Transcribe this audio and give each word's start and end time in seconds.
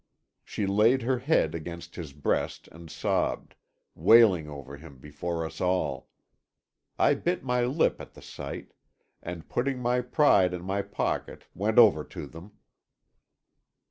She 0.43 0.65
laid 0.65 1.03
her 1.03 1.19
head 1.19 1.53
against 1.53 1.95
his 1.95 2.11
breast 2.11 2.67
and 2.69 2.89
sobbed, 2.89 3.53
wailing 3.93 4.49
over 4.49 4.75
him 4.77 4.97
before 4.97 5.45
us 5.45 5.61
all. 5.61 6.09
I 6.97 7.13
bit 7.13 7.43
my 7.43 7.65
lip 7.65 8.01
at 8.01 8.15
the 8.15 8.21
sight, 8.23 8.73
and 9.21 9.47
putting 9.47 9.77
my 9.79 10.01
pride 10.01 10.55
in 10.55 10.63
my 10.63 10.81
pocket 10.81 11.43
went 11.53 11.77
over 11.77 12.03
to 12.03 12.25
them. 12.25 12.53